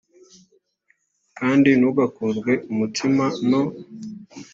[1.39, 3.61] kandi ntugakurwe umutima no